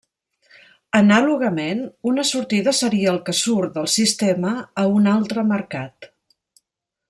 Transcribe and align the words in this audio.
Anàlogament, 0.99 1.83
una 2.13 2.25
sortida 2.31 2.73
seria 2.77 3.13
el 3.13 3.21
que 3.29 3.37
surt 3.43 3.77
del 3.77 3.93
sistema 3.99 4.57
a 4.85 4.89
un 4.99 5.13
altre 5.15 5.49
mercat. 5.55 6.13